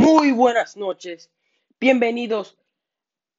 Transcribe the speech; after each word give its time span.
Muy 0.00 0.32
buenas 0.32 0.78
noches, 0.78 1.30
bienvenidos 1.78 2.56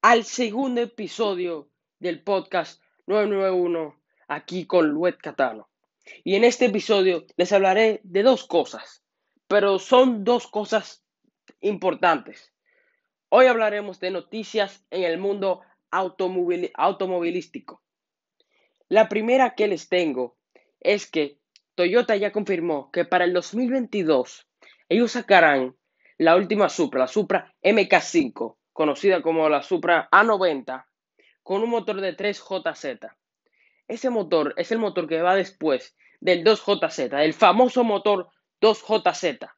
al 0.00 0.22
segundo 0.22 0.80
episodio 0.80 1.68
del 1.98 2.22
podcast 2.22 2.80
991 3.06 4.00
aquí 4.28 4.64
con 4.64 4.90
Luet 4.90 5.16
Catano. 5.16 5.68
Y 6.22 6.36
en 6.36 6.44
este 6.44 6.66
episodio 6.66 7.26
les 7.36 7.52
hablaré 7.52 8.00
de 8.04 8.22
dos 8.22 8.44
cosas, 8.46 9.02
pero 9.48 9.80
son 9.80 10.22
dos 10.22 10.46
cosas 10.46 11.04
importantes. 11.60 12.52
Hoy 13.28 13.46
hablaremos 13.46 13.98
de 13.98 14.12
noticias 14.12 14.86
en 14.92 15.02
el 15.02 15.18
mundo 15.18 15.62
automovilístico. 15.90 17.82
La 18.88 19.08
primera 19.08 19.56
que 19.56 19.66
les 19.66 19.88
tengo 19.88 20.38
es 20.78 21.10
que 21.10 21.40
Toyota 21.74 22.14
ya 22.14 22.30
confirmó 22.30 22.92
que 22.92 23.04
para 23.04 23.24
el 23.24 23.32
2022 23.32 24.46
ellos 24.88 25.10
sacarán 25.10 25.76
la 26.18 26.36
última 26.36 26.68
Supra, 26.68 27.00
la 27.00 27.08
Supra 27.08 27.54
MK5, 27.62 28.56
conocida 28.72 29.22
como 29.22 29.48
la 29.48 29.62
Supra 29.62 30.08
A90, 30.10 30.86
con 31.42 31.62
un 31.62 31.70
motor 31.70 32.00
de 32.00 32.16
3JZ. 32.16 33.10
Ese 33.88 34.10
motor 34.10 34.54
es 34.56 34.72
el 34.72 34.78
motor 34.78 35.08
que 35.08 35.22
va 35.22 35.34
después 35.34 35.96
del 36.20 36.44
2JZ, 36.44 37.20
el 37.20 37.34
famoso 37.34 37.84
motor 37.84 38.30
2JZ. 38.60 39.50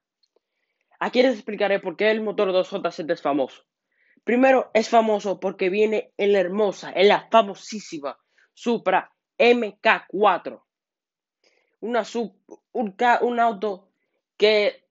Aquí 0.99 1.23
les 1.23 1.35
explicaré 1.35 1.81
por 1.81 1.97
qué 1.97 2.11
el 2.11 2.23
motor 2.23 2.51
2JZ 2.51 3.13
es 3.13 3.21
famoso. 3.21 3.63
Primero, 4.25 4.71
es 4.73 4.89
famoso 4.89 5.39
porque 5.39 5.69
viene 5.69 6.15
en 6.17 6.33
la 6.33 6.41
hermosa, 6.41 6.93
en 6.95 7.09
la 7.09 7.29
famosísima 7.31 8.19
Supra 8.55 9.13
MK4. 9.39 10.63
Una 11.81 12.05
un, 12.73 12.97
un 13.21 13.41
auto 13.41 13.91
que 14.39 14.84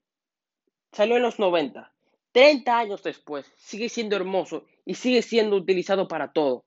Salió 0.93 1.17
en 1.17 1.23
los 1.23 1.39
90. 1.39 1.91
30 2.31 2.77
años 2.77 3.03
después, 3.03 3.51
sigue 3.57 3.89
siendo 3.89 4.15
hermoso 4.15 4.65
y 4.85 4.95
sigue 4.95 5.21
siendo 5.21 5.55
utilizado 5.55 6.07
para 6.07 6.31
todo. 6.31 6.65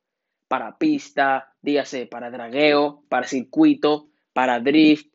Para 0.49 0.79
pista, 0.79 1.55
dígase, 1.61 2.07
para 2.07 2.31
dragueo, 2.31 3.03
para 3.09 3.27
circuito, 3.27 4.09
para 4.33 4.61
drift, 4.61 5.13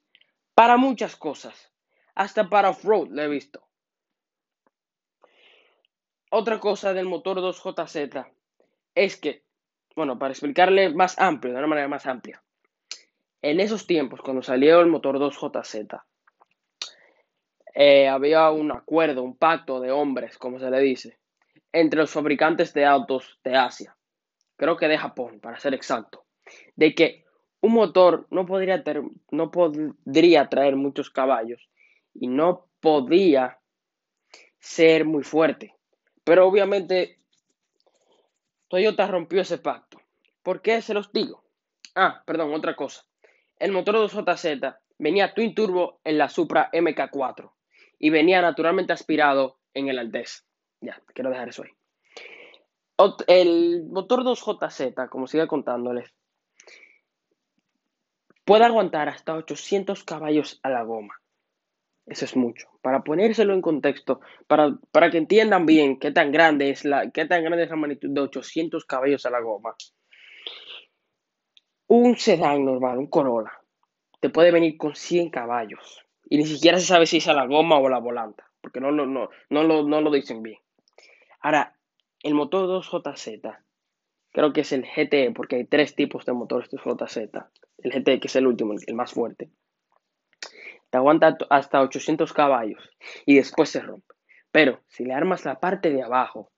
para 0.54 0.78
muchas 0.78 1.16
cosas. 1.16 1.72
Hasta 2.16 2.50
para 2.50 2.70
off-road 2.70 3.10
lo 3.12 3.22
he 3.22 3.28
visto. 3.28 3.66
Otra 6.30 6.60
cosa 6.60 6.94
del 6.94 7.06
motor 7.06 7.40
2JZ 7.40 8.28
es 8.96 9.18
que, 9.18 9.44
bueno, 9.96 10.18
para 10.18 10.32
explicarle 10.32 10.94
más 10.94 11.20
amplio, 11.20 11.54
de 11.54 11.60
una 11.60 11.68
manera 11.68 11.88
más 11.88 12.06
amplia, 12.06 12.42
en 13.42 13.60
esos 13.60 13.88
tiempos, 13.88 14.22
cuando 14.22 14.42
salió 14.42 14.80
el 14.82 14.88
motor 14.88 15.18
2JZ, 15.18 16.02
eh, 17.74 18.08
había 18.08 18.50
un 18.52 18.72
acuerdo, 18.72 19.24
un 19.24 19.38
pacto 19.38 19.80
de 19.80 19.92
hombres, 19.92 20.38
como 20.38 20.60
se 20.60 20.70
le 20.70 20.80
dice, 20.80 21.18
entre 21.72 22.02
los 22.02 22.12
fabricantes 22.12 22.74
de 22.74 22.86
autos 22.86 23.40
de 23.44 23.56
Asia, 23.56 23.96
creo 24.58 24.78
que 24.78 24.88
de 24.88 24.98
Japón, 24.98 25.40
para 25.40 25.60
ser 25.60 25.74
exacto, 25.74 26.26
de 26.76 26.94
que 26.94 27.26
un 27.62 27.74
motor 27.74 28.28
no 28.30 28.46
podría, 28.46 28.84
no 29.32 29.52
podría 29.52 30.50
traer 30.50 30.76
muchos 30.76 31.10
caballos 31.10 31.70
y 32.14 32.28
no 32.28 32.68
podía 32.80 33.60
ser 34.60 35.06
muy 35.06 35.24
fuerte. 35.24 35.76
Pero 36.24 36.48
obviamente 36.48 37.20
Toyota 38.68 39.08
rompió 39.08 39.42
ese 39.42 39.60
pacto. 39.60 40.00
¿Por 40.44 40.62
qué 40.62 40.82
se 40.82 40.94
los 40.94 41.12
digo? 41.12 41.44
Ah, 41.96 42.24
perdón, 42.26 42.54
otra 42.54 42.76
cosa. 42.76 43.06
El 43.58 43.72
motor 43.72 43.96
2JZ 43.96 44.78
venía 44.98 45.34
twin 45.34 45.54
turbo 45.54 46.00
en 46.04 46.18
la 46.18 46.30
Supra 46.30 46.70
MK4 46.72 47.52
y 48.04 48.10
venía 48.10 48.42
naturalmente 48.42 48.94
aspirado 48.94 49.60
en 49.76 49.88
el 49.88 50.00
Altés. 50.00 50.44
Ya, 50.82 51.00
quiero 51.14 51.30
dejar 51.30 51.50
eso 51.50 51.64
ahí. 51.64 51.70
El 53.28 53.86
motor 53.86 54.24
2JZ, 54.24 55.08
como 55.10 55.28
sigue 55.28 55.48
contándoles, 55.48 56.12
puede 58.44 58.66
aguantar 58.66 59.08
hasta 59.08 59.36
800 59.36 60.04
caballos 60.04 60.60
a 60.64 60.70
la 60.70 60.84
goma. 60.84 61.14
Eso 62.08 62.26
es 62.26 62.36
mucho. 62.36 62.68
Para 62.82 63.04
ponérselo 63.04 63.54
en 63.54 63.62
contexto, 63.62 64.20
para, 64.48 64.76
para 64.92 65.12
que 65.12 65.20
entiendan 65.20 65.68
bien 65.68 66.00
qué 66.00 66.12
tan 66.12 66.32
grande 66.32 66.72
es 66.72 66.84
la, 66.84 67.12
qué 67.12 67.26
tan 67.26 67.44
grande 67.44 67.66
es 67.66 67.70
la 67.70 67.76
magnitud 67.76 68.10
de 68.10 68.22
800 68.22 68.84
caballos 68.86 69.28
a 69.28 69.30
la 69.30 69.42
goma. 69.42 69.76
Un 71.88 72.18
sedán 72.18 72.66
normal, 72.66 72.98
un 72.98 73.08
Corolla, 73.08 73.52
te 74.20 74.30
puede 74.30 74.52
venir 74.52 74.76
con 74.78 74.96
100 74.96 75.30
caballos. 75.30 76.04
Y 76.32 76.38
ni 76.38 76.46
siquiera 76.46 76.80
se 76.80 76.86
sabe 76.86 77.08
si 77.08 77.18
es 77.18 77.28
a 77.28 77.34
la 77.34 77.46
goma 77.46 77.78
o 77.78 77.88
a 77.88 77.90
la 77.90 78.00
volanta, 78.00 78.50
porque 78.62 78.80
no, 78.80 78.90
no, 78.90 79.06
no, 79.06 79.30
lo, 79.50 79.84
no 79.84 80.00
lo 80.00 80.12
dicen 80.12 80.42
bien. 80.42 80.60
Ahora, 81.42 81.76
el 82.24 82.36
motor 82.36 82.70
2JZ, 82.70 83.60
creo 84.32 84.54
que 84.54 84.62
es 84.62 84.72
el 84.72 84.84
GTE, 84.86 85.34
porque 85.34 85.58
hay 85.58 85.66
tres 85.66 85.94
tipos 85.94 86.24
de 86.24 86.32
motores 86.32 86.72
2JZ. 86.72 87.50
El 87.80 87.92
GTE, 87.92 88.22
que 88.22 88.28
es 88.28 88.36
el 88.38 88.48
último, 88.48 88.74
el 88.88 88.96
más 88.96 89.12
fuerte. 89.12 89.50
Te 90.90 90.98
aguanta 90.98 91.38
hasta 91.50 91.82
800 91.82 92.32
caballos 92.32 92.90
y 93.26 93.36
después 93.36 93.70
se 93.70 93.82
rompe. 93.82 94.16
Pero 94.54 94.80
si 94.88 95.04
le 95.04 95.14
armas 95.14 95.44
la 95.44 95.60
parte 95.60 95.90
de 95.90 96.02
abajo, 96.02 96.50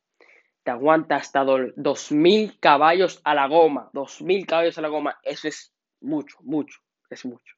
te 0.61 0.69
aguanta 0.69 1.16
hasta 1.16 1.44
2000 1.44 2.59
caballos 2.59 3.22
a 3.23 3.34
la 3.34 3.47
goma. 3.47 3.90
2000 3.94 4.45
caballos 4.45 4.78
a 4.78 4.81
la 4.81 4.90
goma, 4.90 5.17
eso 5.23 5.47
es 5.47 5.73
mucho, 6.00 6.38
mucho, 6.41 6.79
es 7.09 7.25
mucho. 7.25 7.55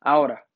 Ahora, 0.00 0.46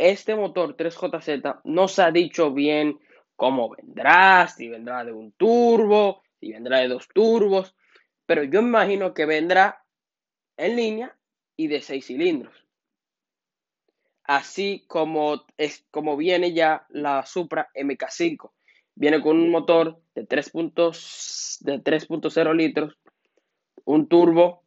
este 0.00 0.34
motor 0.34 0.76
3JZ 0.76 1.60
no 1.64 1.86
se 1.86 2.02
ha 2.02 2.10
dicho 2.10 2.52
bien 2.52 2.98
cómo 3.36 3.68
vendrá, 3.68 4.48
si 4.48 4.68
vendrá 4.68 5.04
de 5.04 5.12
un 5.12 5.30
turbo, 5.32 6.22
si 6.40 6.50
vendrá 6.52 6.78
de 6.78 6.88
dos 6.88 7.06
turbos, 7.08 7.76
pero 8.24 8.42
yo 8.44 8.60
imagino 8.60 9.12
que 9.12 9.26
vendrá 9.26 9.84
en 10.56 10.76
línea 10.76 11.14
y 11.54 11.66
de 11.68 11.82
seis 11.82 12.06
cilindros. 12.06 12.66
Así 14.24 14.86
como, 14.86 15.44
es, 15.58 15.84
como 15.90 16.16
viene 16.16 16.54
ya 16.54 16.86
la 16.88 17.26
Supra 17.26 17.68
MK5. 17.74 18.52
Viene 18.94 19.20
con 19.20 19.36
un 19.36 19.50
motor 19.50 20.00
de 20.14 20.26
3.0 20.26 22.54
litros, 22.54 22.96
un 23.84 24.08
turbo 24.08 24.64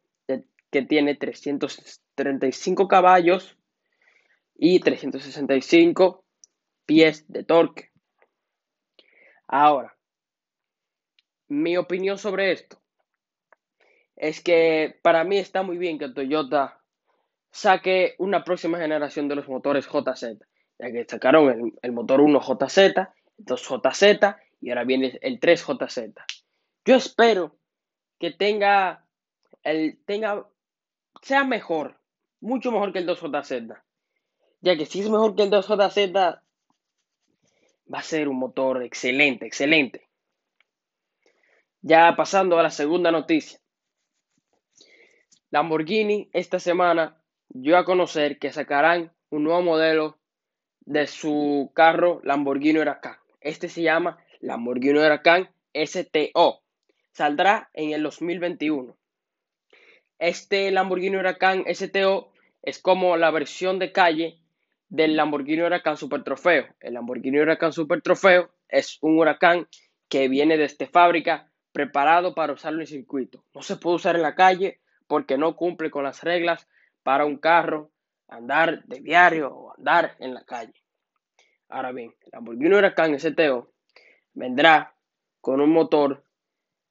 que 0.70 0.82
tiene 0.82 1.14
335 1.14 2.88
caballos 2.88 3.56
y 4.56 4.80
365 4.80 6.24
pies 6.86 7.24
de 7.28 7.44
torque. 7.44 7.90
Ahora, 9.46 9.96
mi 11.48 11.76
opinión 11.76 12.18
sobre 12.18 12.52
esto 12.52 12.80
es 14.16 14.42
que 14.42 14.98
para 15.02 15.24
mí 15.24 15.38
está 15.38 15.62
muy 15.62 15.76
bien 15.76 15.98
que 15.98 16.08
Toyota 16.08 16.80
saque 17.50 18.14
una 18.18 18.44
próxima 18.44 18.78
generación 18.78 19.28
de 19.28 19.36
los 19.36 19.48
motores 19.48 19.86
JZ, 19.86 20.38
ya 20.78 20.92
que 20.92 21.04
sacaron 21.08 21.74
el, 21.82 21.92
motor 21.92 22.20
1JZ, 22.20 22.78
el 23.38 23.44
2JZ 23.44 24.36
y 24.60 24.70
ahora 24.70 24.84
viene 24.84 25.18
el 25.20 25.38
3JZ. 25.40 26.14
Yo 26.84 26.96
espero 26.96 27.56
que 28.18 28.30
tenga 28.30 29.04
el 29.62 29.98
tenga 30.04 30.46
sea 31.22 31.44
mejor, 31.44 32.00
mucho 32.40 32.70
mejor 32.70 32.92
que 32.92 32.98
el 32.98 33.08
2JZ 33.08 33.82
ya 34.64 34.78
que 34.78 34.86
si 34.86 35.00
es 35.00 35.10
mejor 35.10 35.36
que 35.36 35.42
el 35.42 35.50
2JZ, 35.50 36.14
va 36.14 37.98
a 37.98 38.02
ser 38.02 38.28
un 38.28 38.38
motor 38.38 38.82
excelente, 38.82 39.46
excelente. 39.46 40.08
Ya 41.82 42.16
pasando 42.16 42.58
a 42.58 42.62
la 42.62 42.70
segunda 42.70 43.10
noticia. 43.10 43.60
Lamborghini 45.50 46.30
esta 46.32 46.58
semana 46.58 47.20
dio 47.50 47.76
a 47.76 47.84
conocer 47.84 48.38
que 48.38 48.52
sacarán 48.52 49.12
un 49.28 49.44
nuevo 49.44 49.60
modelo 49.60 50.18
de 50.80 51.06
su 51.08 51.70
carro 51.74 52.22
Lamborghini 52.24 52.78
Huracan. 52.78 53.18
Este 53.42 53.68
se 53.68 53.82
llama 53.82 54.18
Lamborghini 54.40 54.98
Huracan 54.98 55.50
STO. 55.74 56.62
Saldrá 57.12 57.68
en 57.74 57.92
el 57.92 58.02
2021. 58.02 58.96
Este 60.18 60.70
Lamborghini 60.70 61.16
Huracan 61.16 61.64
STO 61.70 62.32
es 62.62 62.78
como 62.78 63.18
la 63.18 63.30
versión 63.30 63.78
de 63.78 63.92
calle 63.92 64.40
del 64.94 65.16
Lamborghini 65.16 65.62
Huracán 65.62 65.96
Super 65.96 66.22
Trofeo. 66.22 66.66
El 66.78 66.94
Lamborghini 66.94 67.40
Huracán 67.40 67.72
Super 67.72 68.00
Trofeo 68.00 68.50
es 68.68 68.98
un 69.00 69.18
huracán 69.18 69.66
que 70.08 70.28
viene 70.28 70.56
de 70.56 70.64
esta 70.64 70.86
fábrica 70.86 71.50
preparado 71.72 72.32
para 72.32 72.52
usarlo 72.52 72.80
en 72.80 72.86
circuito. 72.86 73.44
No 73.52 73.62
se 73.62 73.76
puede 73.76 73.96
usar 73.96 74.14
en 74.14 74.22
la 74.22 74.36
calle 74.36 74.80
porque 75.08 75.36
no 75.36 75.56
cumple 75.56 75.90
con 75.90 76.04
las 76.04 76.22
reglas 76.22 76.68
para 77.02 77.24
un 77.24 77.38
carro 77.38 77.90
andar 78.28 78.84
de 78.84 79.00
diario 79.00 79.52
o 79.52 79.74
andar 79.76 80.14
en 80.20 80.32
la 80.32 80.44
calle. 80.44 80.74
Ahora 81.68 81.90
bien, 81.90 82.14
el 82.20 82.30
Lamborghini 82.32 82.76
Huracán 82.76 83.18
STO 83.18 83.72
vendrá 84.32 84.94
con 85.40 85.60
un 85.60 85.70
motor 85.70 86.22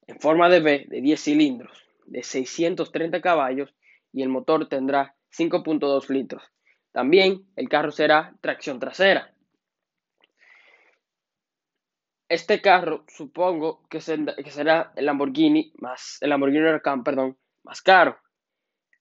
en 0.08 0.20
forma 0.20 0.50
de 0.50 0.60
V 0.60 0.86
de 0.90 1.00
10 1.00 1.24
cilindros 1.24 1.86
de 2.06 2.22
630 2.22 3.22
caballos 3.22 3.74
y 4.12 4.24
el 4.24 4.28
motor 4.28 4.68
tendrá 4.68 5.16
5.2 5.32 6.10
litros 6.10 6.53
también 6.94 7.46
el 7.58 7.68
carro 7.68 7.92
será 7.92 8.34
tracción 8.40 8.80
trasera. 8.80 9.34
este 12.34 12.62
carro 12.62 13.06
supongo 13.08 13.84
que, 13.90 14.02
será 14.02 14.92
el 14.96 15.06
Lamborghini 15.06 15.72
más, 15.78 16.18
el 16.22 16.30
Lamborghini 16.30 16.64
Huracán, 16.64 17.04
perdón, 17.04 17.38
más 17.64 17.82
caro. 17.82 18.18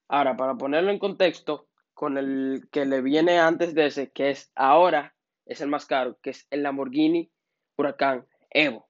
Ahora, 0.09 0.37
para 0.37 0.55
ponerlo 0.57 0.91
en 0.91 0.99
contexto, 0.99 1.67
con 1.95 2.19
el 2.19 2.69
que 2.71 2.85
le 2.85 3.01
viene 3.01 3.39
antes 3.39 3.75
de 3.75 3.87
ese, 3.87 4.11
que 4.11 4.31
es 4.31 4.53
ahora, 4.55 5.15
es 5.47 5.63
el 5.63 5.69
más 5.69 5.87
caro, 5.87 6.19
que 6.23 6.31
es 6.31 6.47
el 6.51 6.63
Lamborghini 6.63 7.31
Huracán 7.79 8.27
Evo. 8.51 8.89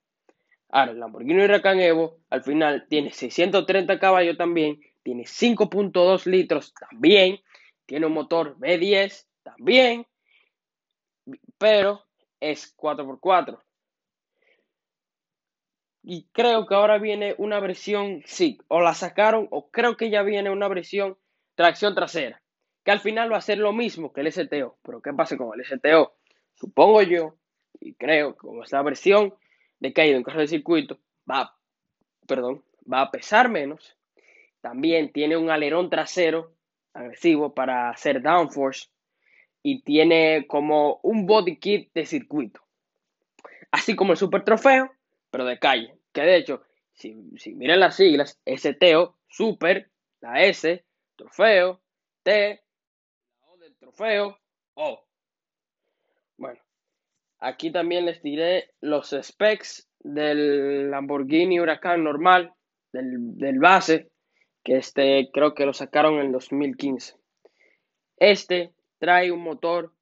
Ahora, 0.71 0.91
el 0.91 0.99
Lamborghini 0.99 1.45
Huracán 1.45 1.79
Evo 1.79 2.19
al 2.29 2.43
final 2.43 2.87
tiene 2.89 3.13
630 3.13 4.01
caballos 4.01 4.37
también, 4.37 4.81
tiene 5.05 5.23
5.2 5.23 6.27
litros 6.27 6.75
también, 6.75 7.39
tiene 7.93 8.07
un 8.07 8.15
motor 8.15 8.57
V10 8.57 9.27
también, 9.43 10.07
pero 11.59 12.03
es 12.41 12.75
4x4. 12.75 13.63
Y 16.03 16.27
creo 16.33 16.67
que 16.67 16.75
ahora 16.75 16.97
viene 16.97 17.35
una 17.37 17.61
versión, 17.61 18.23
sí, 18.25 18.57
o 18.69 18.81
la 18.81 18.95
sacaron, 18.95 19.47
o 19.51 19.71
creo 19.71 19.99
que 19.99 20.09
ya 20.09 20.23
viene 20.23 20.49
una 20.49 20.69
versión 20.69 21.19
tracción 21.55 21.95
trasera, 21.95 22.43
que 22.83 22.93
al 22.93 23.01
final 23.01 23.31
va 23.31 23.37
a 23.37 23.43
ser 23.43 23.59
lo 23.59 23.75
mismo 23.75 24.11
que 24.11 24.23
el 24.23 24.33
STO. 24.33 24.79
Pero 24.83 25.03
¿qué 25.03 25.13
pasa 25.13 25.37
con 25.37 25.51
el 25.53 25.63
STO? 25.63 26.15
Supongo 26.55 27.03
yo, 27.03 27.37
y 27.79 27.93
creo 27.93 28.33
que 28.33 28.39
como 28.39 28.63
esta 28.63 28.81
versión 28.81 29.35
de 29.81 29.93
caído 29.93 30.17
en 30.17 30.23
carro 30.23 30.41
de 30.41 30.49
circuito, 30.49 30.99
va, 31.31 31.59
perdón, 32.27 32.65
va 32.91 33.03
a 33.03 33.11
pesar 33.11 33.51
menos. 33.51 33.99
También 34.63 35.13
tiene 35.13 35.37
un 35.37 35.51
alerón 35.51 35.91
trasero 35.91 36.55
agresivo 36.95 37.55
para 37.55 37.91
hacer 37.91 38.23
downforce 38.23 38.89
y 39.63 39.83
tiene 39.83 40.47
como 40.47 41.01
un 41.03 41.27
body 41.27 41.57
kit 41.59 41.91
de 41.95 42.07
circuito. 42.07 42.61
Así 43.71 43.97
como 43.97 44.13
el 44.13 44.19
Super 44.19 44.45
Trofeo, 44.45 44.93
pero 45.31 45.45
de 45.45 45.59
calle. 45.59 45.97
Que 46.13 46.23
de 46.23 46.37
hecho, 46.37 46.63
si, 46.93 47.15
miran 47.55 47.81
las 47.81 47.97
siglas, 47.97 48.39
STO, 48.45 49.17
Super, 49.29 49.91
la 50.21 50.43
S, 50.43 50.85
Trofeo, 51.17 51.81
T, 52.23 52.63
O 53.41 53.57
del 53.57 53.75
Trofeo, 53.77 54.39
O. 54.75 55.05
Bueno, 56.37 56.61
aquí 57.39 57.71
también 57.71 58.05
les 58.05 58.23
diré 58.23 58.75
los 58.81 59.17
specs 59.23 59.89
del 60.01 60.91
Lamborghini 60.91 61.61
Huracán 61.61 62.05
normal, 62.05 62.53
del, 62.93 63.39
del 63.39 63.59
base, 63.59 64.12
que 64.63 64.77
este 64.77 65.31
creo 65.33 65.55
que 65.55 65.67
lo 65.67 65.73
sacaron 65.73 66.21
en 66.21 66.33
2015. 66.33 67.17
Este 68.17 68.73
trae 68.99 69.33
un 69.33 69.43
motor 69.43 69.93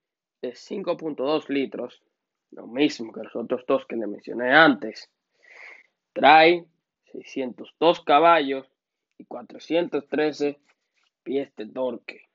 de 0.42 0.52
5.2 0.52 1.48
litros, 1.48 2.02
lo 2.50 2.66
mismo 2.66 3.12
que 3.12 3.22
los 3.22 3.34
otros 3.36 3.64
dos 3.66 3.86
que 3.86 3.96
le 3.96 4.06
mencioné 4.06 4.52
antes. 4.52 5.10
Trae 6.12 6.66
602 7.12 8.04
caballos 8.04 8.70
y 9.18 9.24
413 9.24 10.58
pies 11.22 11.54
de 11.56 11.66
torque. 11.66 12.28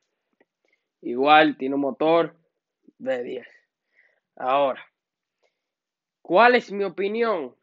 Igual 1.01 1.57
tiene 1.57 1.75
un 1.75 1.81
motor 1.81 2.35
de 2.97 3.23
10. 3.23 3.47
Ahora, 4.37 4.83
¿cuál 6.21 6.55
es 6.55 6.71
mi 6.71 6.83
opinión 6.83 7.55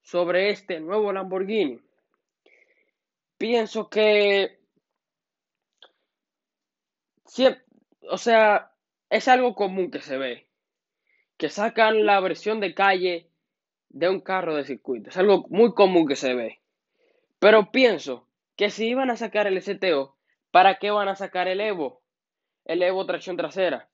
sobre 0.00 0.50
este 0.50 0.80
nuevo 0.80 1.12
Lamborghini? 1.12 1.80
Pienso 3.38 3.88
que, 3.88 4.58
o 8.10 8.18
sea, 8.18 8.72
es 9.10 9.28
algo 9.28 9.54
común 9.54 9.92
que 9.92 10.00
se 10.00 10.18
ve, 10.18 10.48
que 11.36 11.48
sacan 11.48 12.04
la 12.04 12.18
versión 12.18 12.58
de 12.58 12.74
calle 12.74 13.30
de 13.90 14.08
un 14.08 14.20
carro 14.20 14.56
de 14.56 14.64
circuito. 14.64 15.10
Es 15.10 15.16
algo 15.16 15.46
muy 15.50 15.72
común 15.72 16.08
que 16.08 16.16
se 16.16 16.34
ve. 16.34 16.60
Pero 17.38 17.70
pienso 17.70 18.26
que 18.56 18.70
si 18.70 18.88
iban 18.88 19.08
a 19.10 19.16
sacar 19.16 19.46
el 19.46 19.62
STO, 19.62 20.16
¿para 20.50 20.78
qué 20.80 20.90
van 20.90 21.06
a 21.06 21.14
sacar 21.14 21.46
el 21.46 21.60
Evo? 21.60 22.02
El 22.64 22.82
Evo 22.82 23.06
tracción 23.06 23.36
trasera. 23.36 23.88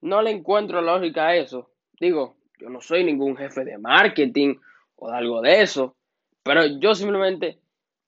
No 0.00 0.22
le 0.22 0.30
encuentro 0.30 0.80
lógica 0.80 1.26
a 1.26 1.36
eso. 1.36 1.72
Digo, 1.98 2.36
yo 2.58 2.68
no 2.70 2.80
soy 2.80 3.02
ningún 3.02 3.36
jefe 3.36 3.64
de 3.64 3.78
marketing 3.78 4.60
o 4.94 5.10
de 5.10 5.16
algo 5.16 5.40
de 5.42 5.60
eso, 5.60 5.96
pero 6.44 6.64
yo 6.78 6.94
simplemente 6.94 7.58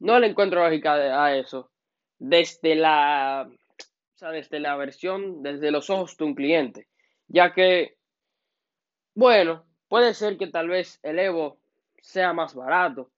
no 0.03 0.19
le 0.19 0.29
encuentro 0.29 0.65
lógica 0.65 0.95
a 1.25 1.37
eso. 1.37 1.71
Desde 2.19 2.75
la, 2.75 3.49
o 3.49 4.19
sea, 4.19 4.31
desde 4.31 4.61
la 4.61 4.77
versión, 4.77 5.43
desde 5.43 5.71
los 5.71 5.91
ojos 5.91 6.17
de 6.17 6.25
un 6.25 6.35
cliente. 6.35 6.89
Ya 7.29 7.53
que, 7.53 7.97
bueno, 9.15 9.65
Puede 9.93 10.15
ser 10.15 10.39
que 10.39 10.47
tal 10.47 10.71
vez 10.71 10.99
el 11.03 11.19
Evo 11.19 11.61
sea 12.01 12.33
más 12.33 12.55
barato, 12.55 13.11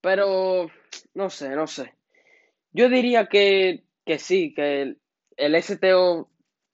pero 0.00 0.70
no 1.12 1.28
sé, 1.28 1.50
no 1.50 1.66
sé. 1.66 1.92
Yo 2.72 2.88
diría 2.88 3.26
que, 3.26 3.84
sí, 4.16 4.54
que 4.54 4.96
el, 5.36 5.62
STO 5.62 6.30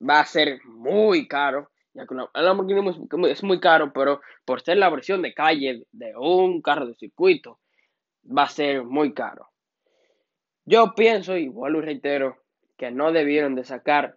va 0.08 0.20
a 0.20 0.24
ser 0.24 0.64
muy 0.66 1.26
caro, 1.26 1.72
ya 1.94 2.06
que 2.06 2.14
el 2.14 2.44
Lamborghini 2.44 3.28
es 3.28 3.42
muy 3.42 3.58
caro, 3.58 3.92
pero 3.92 4.20
por 4.44 4.60
ser 4.62 4.76
la 4.76 4.88
versión 4.88 5.20
de 5.22 5.34
calle 5.34 5.84
de 5.90 6.14
un 6.16 6.62
carro 6.62 6.86
de 6.86 6.94
circuito, 6.94 7.58
va 8.26 8.44
a 8.44 8.48
ser 8.48 8.84
muy 8.84 9.12
caro. 9.12 9.50
Yo 10.64 10.94
pienso, 10.94 11.36
y 11.36 11.48
vuelvo 11.48 11.80
y 11.80 11.84
reitero, 11.84 12.38
que 12.76 12.90
no 12.90 13.12
debieron 13.12 13.54
de 13.54 13.64
sacar 13.64 14.16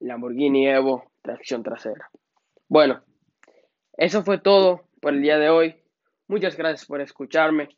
Lamborghini 0.00 0.68
Evo 0.68 1.12
tracción 1.22 1.62
trasera. 1.62 2.10
Bueno, 2.68 3.02
eso 3.96 4.22
fue 4.22 4.38
todo 4.38 4.88
por 5.00 5.14
el 5.14 5.22
día 5.22 5.38
de 5.38 5.50
hoy. 5.50 5.76
Muchas 6.28 6.56
gracias 6.56 6.86
por 6.86 7.00
escucharme. 7.00 7.68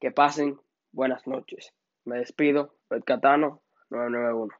Que 0.00 0.10
pasen 0.10 0.58
buenas 0.92 1.26
noches. 1.26 1.74
Me 2.04 2.18
despido, 2.18 2.74
Red 2.88 3.04
Catano 3.04 3.62
991. 3.90 4.54